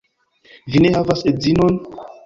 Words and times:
Vi 0.77 0.81
ne 0.85 0.93
havas 0.97 1.23
edzinon? 1.33 1.81